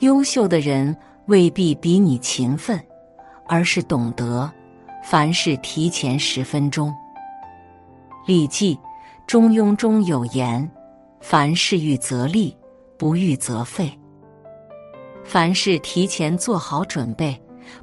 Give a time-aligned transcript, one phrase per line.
[0.00, 0.96] 优秀的人
[1.26, 2.80] 未必比你勤奋，
[3.46, 4.50] 而是懂得
[5.02, 6.90] 凡事提前十分钟。
[8.26, 8.76] 《礼记·
[9.26, 10.70] 中庸》中有言
[11.20, 12.56] ：“凡事预则立，
[12.96, 13.90] 不预则废。”
[15.24, 17.38] 凡事提前做好准备，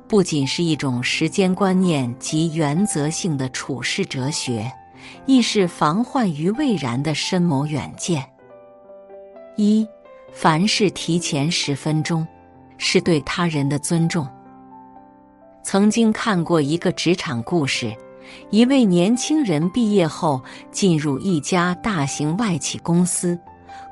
[0.07, 4.71] 不仅是一种时间观念及原则性的处世哲学，
[5.25, 8.23] 亦是防患于未然的深谋远见。
[9.57, 9.87] 一，
[10.37, 12.27] 凡事提前十分钟，
[12.77, 14.27] 是对他人的尊重。
[15.63, 17.95] 曾经看过一个职场故事，
[18.49, 23.39] 一位年轻人毕业后进入一家大型外企公司，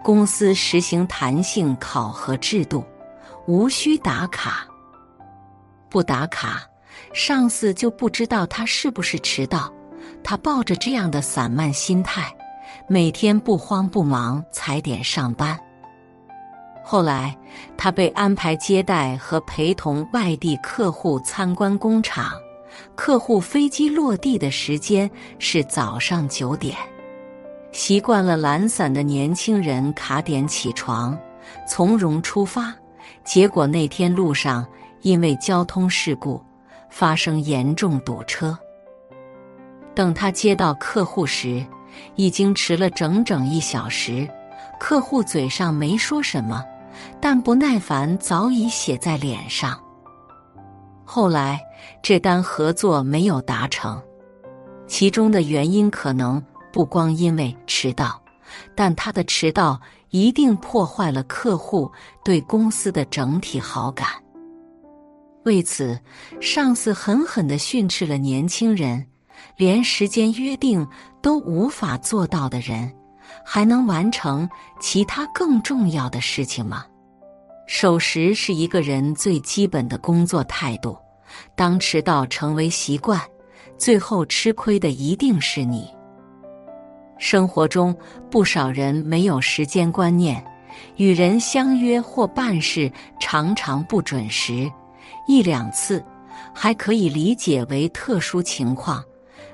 [0.03, 2.83] 公司实行弹性考核制度。
[3.47, 4.67] 无需打卡，
[5.89, 6.61] 不打卡，
[7.13, 9.71] 上司就不知道他是不是迟到。
[10.21, 12.29] 他抱着这样的散漫心态，
[12.89, 15.57] 每天不慌不忙踩点上班。
[16.93, 17.35] 后来，
[17.75, 22.33] 他被安排接待和陪同外地客户参观工厂。
[22.93, 26.77] 客户飞机落地的时间是早上九点。
[27.71, 31.17] 习惯了懒散的年轻人卡点起床，
[31.67, 32.71] 从容出发。
[33.23, 34.63] 结果那天路上
[35.01, 36.39] 因为交通事故
[36.91, 38.55] 发生严重堵车。
[39.95, 41.65] 等他接到客户时，
[42.13, 44.29] 已经迟了整整一小时。
[44.79, 46.63] 客户嘴上没说什么，
[47.25, 49.81] 但不耐烦早已写在脸上。
[51.05, 51.57] 后来
[52.01, 54.03] 这单合作没有达成，
[54.87, 58.21] 其中的原因可能不光因为迟到，
[58.75, 59.79] 但他的迟到。
[60.09, 61.91] 一定破坏了客户
[62.23, 64.07] 对公司的整体好感。
[65.43, 65.99] 为此，
[66.39, 69.07] 上司狠狠的训斥了年轻人：
[69.57, 70.87] 连时间约定
[71.19, 72.93] 都无法做到的人，
[73.43, 74.47] 还能完成
[74.79, 76.85] 其他更重要的事情吗？
[77.65, 80.97] 守时是一个人最基本的工作态度。
[81.55, 83.19] 当迟到成为习惯，
[83.77, 85.87] 最后吃亏的一定是你。
[87.17, 87.95] 生活中，
[88.29, 90.43] 不少人没有时间观念，
[90.97, 94.69] 与人相约或办事常常不准时，
[95.27, 96.03] 一两次
[96.53, 99.03] 还可以理解为特殊情况。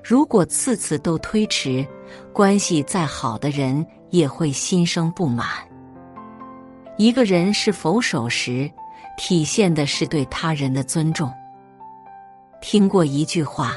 [0.04, 1.86] 如果次次都推迟，
[2.34, 5.69] 关系再好的人也会心生不满。
[7.00, 8.70] 一个人是否守时，
[9.18, 11.34] 体现的是对他人的尊重。
[12.62, 13.74] 听过一句话：“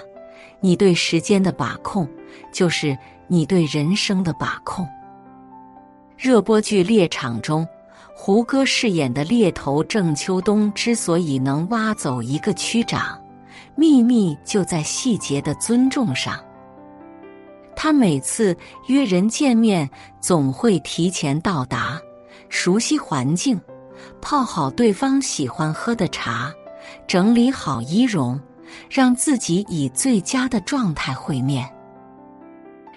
[0.59, 2.07] 你对时间的把控，
[2.53, 4.87] 就是。”你对人生的把控。
[6.19, 7.67] 热播剧《猎场》中，
[8.15, 13.19] 胡歌饰演的猎头郑秋冬之所以能挖走一个区长，
[13.75, 16.39] 秘密就在细节的尊重上。
[17.75, 18.55] 他每次
[18.89, 19.89] 约人见面，
[20.21, 21.99] 总会提前到达，
[22.53, 23.59] 熟悉环境，
[24.21, 26.53] 泡好对方喜欢喝的茶，
[27.09, 28.39] 整理好仪容，
[28.91, 31.67] 让自己以最佳的状态会面。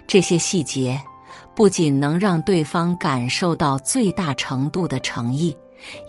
[0.06, 1.02] 这些细节
[1.56, 5.56] 不仅能让对方感受到最大程度的诚意，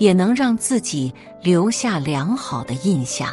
[0.01, 3.33] 也能让自己留下良好的印象。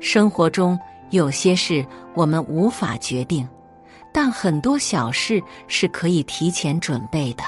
[0.00, 0.76] 生活中
[1.10, 3.48] 有些事我们无法决定，
[4.12, 7.44] 但很多小事是可以提前准备的。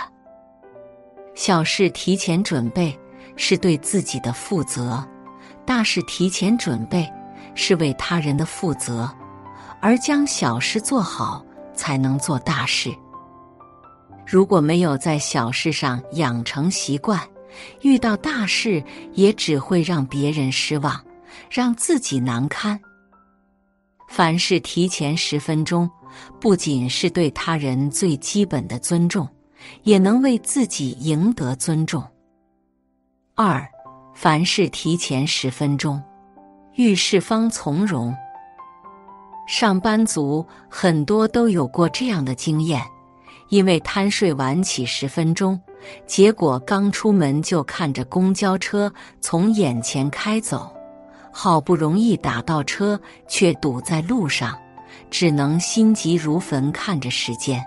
[1.34, 2.98] 小事提前准备
[3.36, 5.06] 是对自己的负责，
[5.66, 7.10] 大事提前准备
[7.54, 9.10] 是为他人的负责，
[9.80, 11.44] 而将小事做好。
[11.76, 12.88] 才能做大事。
[14.24, 17.20] 如果没有在小事上养成习惯，
[17.82, 18.80] 遇到大事
[19.14, 21.04] 也只会让别人失望，
[21.50, 22.80] 让自己难堪。
[24.08, 25.90] 凡事提前十分钟，
[26.40, 29.28] 不仅是对他人最基本的尊重，
[29.82, 32.02] 也能为自己赢得尊重。
[33.34, 33.66] 二，
[34.14, 36.02] 凡事提前十分钟，
[36.74, 38.14] 遇事方从容。
[39.46, 42.80] 上班族很多都有过这样的经验，
[43.50, 45.60] 因为贪睡晚起十分钟，
[46.06, 48.90] 结果刚出门就看着公交车
[49.20, 50.74] 从眼前开走，
[51.30, 52.98] 好不容易打到车
[53.28, 54.58] 却堵在路上，
[55.10, 57.62] 只能心急如焚看着时间。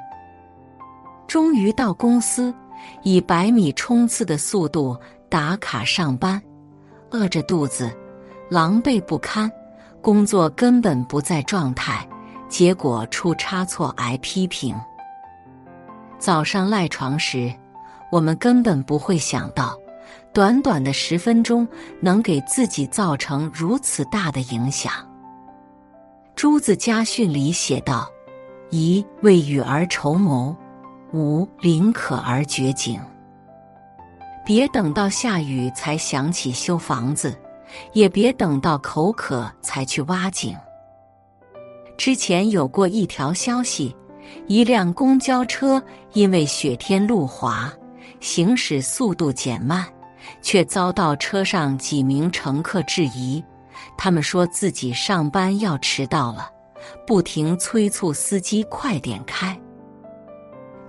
[1.27, 2.53] 终于到公司，
[3.03, 4.97] 以百米冲刺的速度
[5.29, 6.41] 打卡上班，
[7.11, 7.91] 饿着肚子，
[8.49, 9.51] 狼狈不堪。
[10.01, 12.07] 工作根本不在状态，
[12.47, 14.73] 结果出差错挨批评。
[16.17, 17.53] 早上赖床时，
[18.09, 19.77] 我们根本不会想到，
[20.33, 21.67] 短短的十分钟
[21.99, 24.93] 能给自己造成如此大的影响。
[26.35, 28.07] 朱子家训里写道
[28.71, 30.55] ：“宜为与而筹谋，
[31.13, 32.99] 五临可而绝景。”
[34.45, 37.37] 别等到下雨才想起修房子，
[37.91, 40.55] 也别等到口渴才去挖井。
[41.97, 43.93] 之前有过一条消息，
[44.45, 45.83] 一辆公交车
[46.13, 47.69] 因为雪天路滑，
[48.21, 49.85] 行驶速度减慢，
[50.41, 53.43] 却遭到车上几名乘客质疑。
[53.97, 56.49] 他们说自己上班要迟到了，
[57.05, 59.59] 不停催促司机快点开。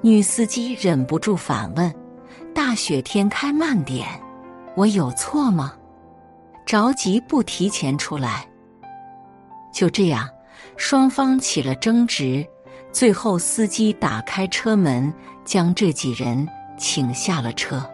[0.01, 1.93] 女司机忍不住反问
[2.55, 4.07] ：“大雪天开慢点，
[4.77, 5.75] 我有错吗？
[6.65, 8.47] 着急不提前出来？”
[9.73, 10.29] 就这样。
[10.77, 12.47] 双方起了争执，
[12.93, 15.13] 最后司机打开车门，
[15.45, 16.47] 将这几人
[16.77, 17.85] 请下了车。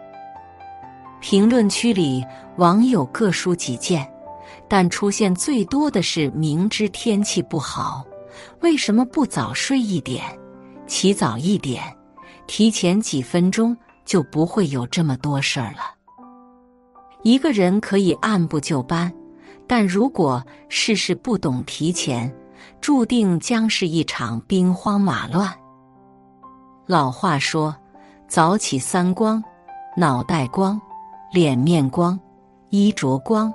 [1.19, 2.23] 评论区里
[2.57, 4.07] 网友各抒己见，
[4.67, 8.03] 但出现最多的是：明知天气不好，
[8.61, 10.23] 为什么不早睡一点，
[10.87, 11.83] 起早一点，
[12.47, 15.95] 提前几分钟就不会有这么多事儿了？
[17.23, 19.11] 一个人可以按部就班，
[19.67, 22.33] 但如果事事不懂提前。
[22.81, 25.51] 注定将是一场兵荒马乱。
[26.85, 27.75] 老话说
[28.27, 29.43] ：“早起三光，
[29.97, 30.79] 脑袋光，
[31.31, 32.19] 脸面光，
[32.69, 33.51] 衣着光；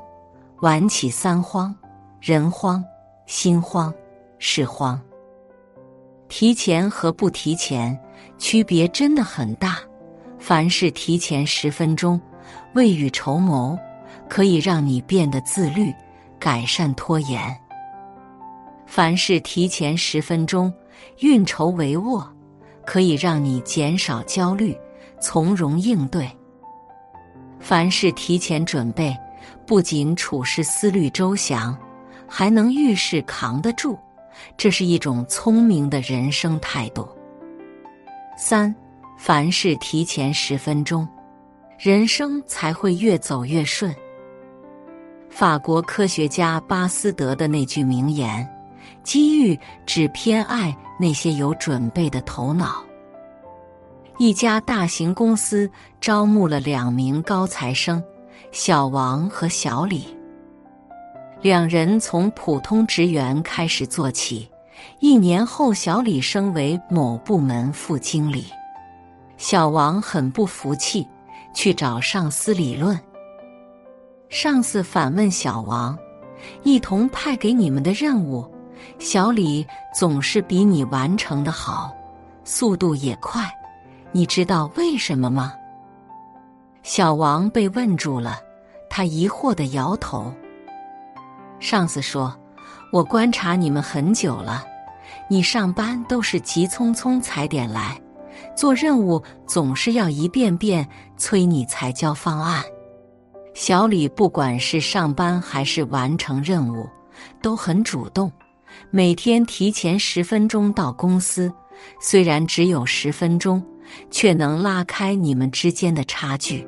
[0.62, 1.74] 晚起三慌，
[2.20, 2.84] 人慌，
[3.26, 3.92] 心慌，
[4.38, 5.00] 事慌。”
[6.30, 7.98] 提前和不提前
[8.38, 9.78] 区别真的很大。
[10.38, 12.18] 凡事提前十分钟，
[12.72, 13.76] 未雨绸缪，
[14.28, 15.92] 可以让你变得自律，
[16.38, 17.54] 改善拖延。
[18.86, 20.72] 凡事提前十分钟，
[21.18, 22.24] 运筹帷幄，
[22.86, 24.74] 可以让你减少焦虑，
[25.20, 26.30] 从容应对。
[27.58, 29.14] 凡事提前准备，
[29.66, 31.76] 不仅处事思虑周详，
[32.26, 33.98] 还能遇事扛得住，
[34.56, 37.08] 这是一种聪明的人生态度。
[38.36, 38.74] 三，
[39.18, 41.08] 凡事提前十分钟，
[41.78, 43.94] 人生才会越走越顺。
[45.28, 48.48] 法国科学家巴斯德的那句名言。
[49.02, 52.84] 机遇只偏爱那些有准备的头脑。
[54.18, 55.70] 一家大型公司
[56.00, 58.02] 招募了两名高材生，
[58.52, 60.14] 小王和小李。
[61.42, 64.46] 两人从普通职员开始做起，
[64.98, 68.44] 一年后，小李升为某部门副经理。
[69.38, 71.08] 小王很不服气，
[71.54, 72.98] 去找上司理论。
[74.28, 75.98] 上司反问小王
[76.62, 78.46] ：“一同派给你们的任务？”
[78.98, 81.90] 小李总是比你完成的好，
[82.44, 83.42] 速度也快，
[84.12, 85.54] 你知道为什么吗？
[86.82, 88.38] 小王被问住了，
[88.90, 90.30] 他疑惑的摇头。
[91.60, 92.34] 上司说
[92.90, 94.64] ：“我观察你们很久了，
[95.28, 98.00] 你上班都是急匆匆踩点来，
[98.56, 102.64] 做任务总是要一遍遍催你才交方案。”
[103.52, 106.88] 小李不管是上班还是完成任务，
[107.42, 108.32] 都很主动。
[108.90, 111.52] 每天提前十分钟到公司，
[112.00, 113.62] 虽然只有十分钟，
[114.10, 116.66] 却能拉开你们之间的差距。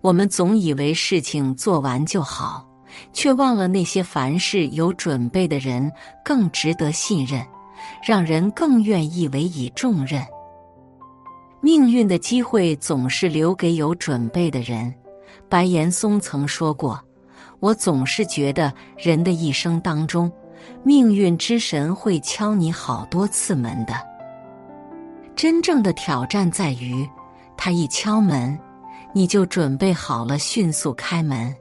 [0.00, 2.65] 我们总以为事情做完就好，
[3.12, 5.90] 却忘了那些凡事有准备的人
[6.24, 7.44] 更值得信任，
[8.06, 10.24] 让人更愿意委以重任。
[11.60, 14.92] 命运的机会总是留给有准备的人。
[15.48, 17.00] 白岩松曾说过
[17.60, 20.30] ：“我总是觉得人的一生当中。”
[20.82, 23.94] 命运之神会敲你好多次门的，
[25.36, 27.08] 真正的挑战在于，
[27.56, 28.58] 他一敲门，
[29.12, 31.54] 你就准备好了迅速开门。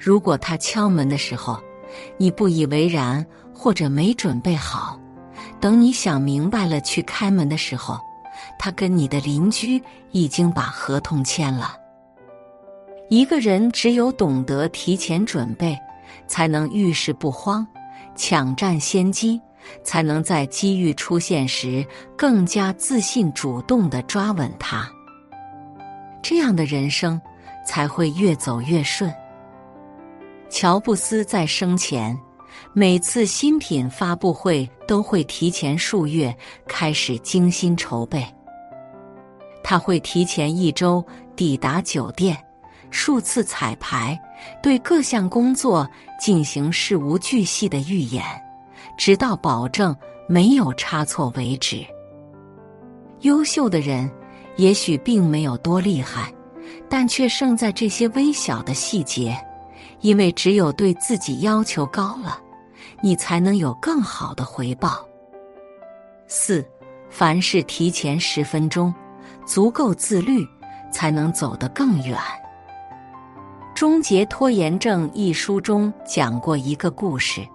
[0.00, 1.60] 如果他敲门的时候，
[2.16, 4.98] 你不以为然或者没准备好，
[5.60, 8.00] 等你想明白了去开门的时候，
[8.58, 9.80] 他跟你的邻居
[10.10, 11.76] 已经把合同签了。
[13.10, 15.78] 一个人只有懂得提前准备。
[16.26, 17.66] 才能遇事不慌，
[18.16, 19.40] 抢占先机，
[19.82, 21.84] 才能在机遇出现时
[22.16, 24.88] 更加自信、主动的抓稳它。
[26.22, 27.20] 这样的人生
[27.66, 29.12] 才会越走越顺。
[30.50, 32.18] 乔布斯在生前，
[32.72, 38.26] 每次新品发布会都会提前数月开始精心筹备，
[39.62, 41.02] 他会提前一周
[41.36, 42.36] 抵达酒店。
[42.90, 44.20] 数次彩排，
[44.60, 45.88] 对各项工作
[46.18, 48.24] 进行事无巨细的预演，
[48.98, 49.96] 直到保证
[50.28, 51.86] 没有差错为止。
[53.20, 54.10] 优秀的人
[54.56, 56.34] 也许并没有多厉害，
[56.88, 59.38] 但却胜在这些微小的细节。
[60.00, 62.38] 因为只有对自己要求高了，
[63.02, 65.06] 你才能有更好的回报。
[66.26, 66.64] 四，
[67.08, 68.94] 凡事提前十分钟，
[69.44, 70.46] 足够自律。
[70.92, 72.18] 才能走得更远。
[73.74, 77.46] 《终结拖延症》一书中讲过一个故事：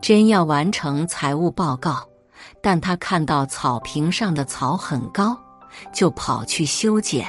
[0.00, 2.06] 真要完成财务报告，
[2.62, 5.36] 但他看到草坪上的草很高，
[5.92, 7.26] 就跑去修剪。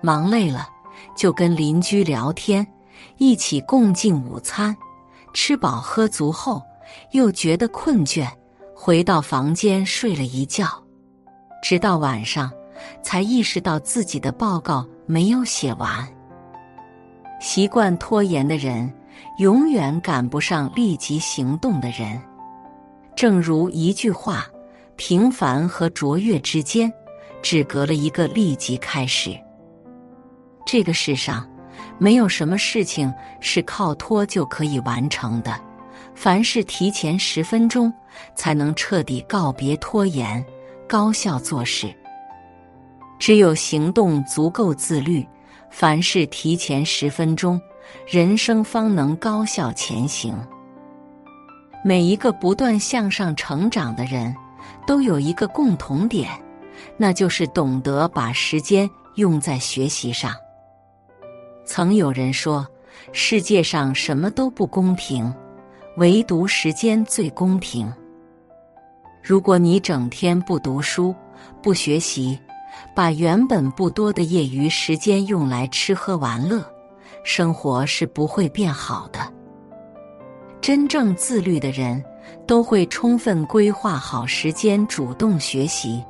[0.00, 0.68] 忙累了，
[1.16, 2.66] 就跟邻居聊天，
[3.16, 4.76] 一起共进午餐。
[5.34, 6.62] 吃饱喝足后，
[7.12, 8.26] 又觉得困倦，
[8.74, 10.66] 回到房间睡了一觉。
[11.62, 12.50] 直到晚上，
[13.02, 16.08] 才意识到自己的报告没有写完。
[17.40, 18.92] 习惯拖延的人，
[19.38, 22.20] 永远赶不上立即行动的人。
[23.14, 24.46] 正如一句话
[24.96, 26.92] ：“平凡和卓越之间，
[27.42, 29.38] 只隔了一个立即开始。”
[30.64, 31.48] 这个世上，
[31.98, 35.58] 没有什么事情是靠拖就可以完成的。
[36.14, 37.92] 凡事提前十分钟，
[38.34, 40.44] 才能彻底告别拖延，
[40.88, 41.94] 高效做事。
[43.18, 45.26] 只有行动足够自律，
[45.70, 47.60] 凡事提前十分钟，
[48.06, 50.34] 人生方能高效前行。
[51.84, 54.34] 每一个不断向上成长的人，
[54.86, 56.30] 都有一个共同点，
[56.96, 60.32] 那就是懂得把时间用在学习上。
[61.68, 62.66] 曾有人说，
[63.12, 65.32] 世界上什么都不公平，
[65.98, 67.92] 唯独时间最公平。
[69.22, 71.14] 如果你整天不读书、
[71.62, 72.38] 不学习，
[72.96, 76.64] 把原本不多的业余时间用来吃喝玩乐，
[77.22, 79.20] 生活是不会变好的。
[80.62, 82.02] 真正自律的人，
[82.46, 86.02] 都会充分规划好时间，主动学习，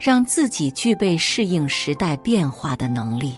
[0.00, 3.36] 让自己具备适应时代变化的能力。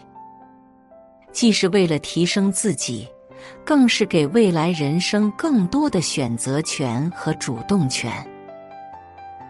[1.36, 3.06] 既是为了提升自己，
[3.62, 8.10] 更是给未来人生更多的选择权和主动权。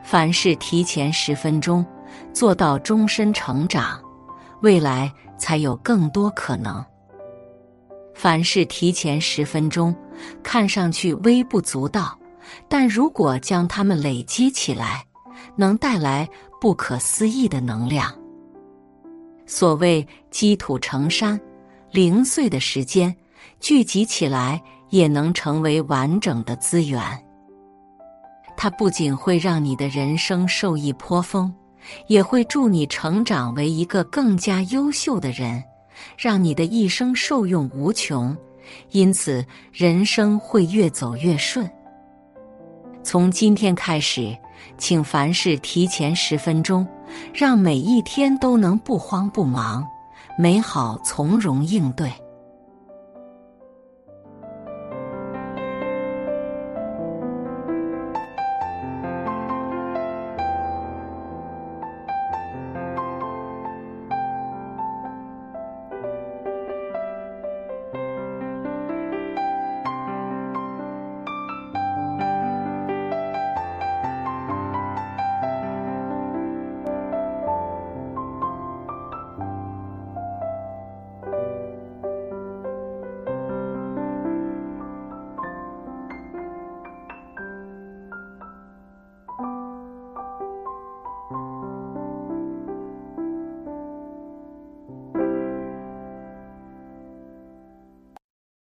[0.02, 1.86] 凡事提前十分钟，
[2.32, 4.02] 做到终身成长，
[4.62, 6.84] 未来才有更多可能。
[8.16, 9.94] 凡事提前十分钟，
[10.42, 12.18] 看上去微不足道，
[12.68, 15.06] 但如果将它们累积起来，
[15.54, 16.28] 能带来
[16.60, 18.12] 不可思议的能量。
[19.46, 21.40] 所谓积土成山。
[21.90, 23.14] 零碎的时间
[23.60, 27.00] 聚集起来，也能成为完整的资源。
[28.56, 31.52] 它不仅会让你的人生受益颇丰，
[32.08, 35.62] 也会助你成长为一个更加优秀的人，
[36.18, 38.36] 让你的一生受用无穷。
[38.90, 41.70] 因此，人生会越走越顺。
[43.04, 44.36] 从今天开始，
[44.76, 46.84] 请凡事提前十分钟，
[47.32, 49.86] 让每一天都能不慌不忙。
[50.38, 52.12] 美好从容应对。